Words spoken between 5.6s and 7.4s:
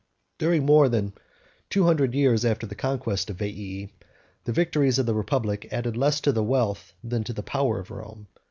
added less to the wealth than to